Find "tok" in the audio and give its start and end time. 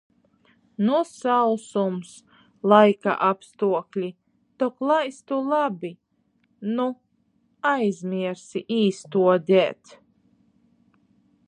4.57-4.75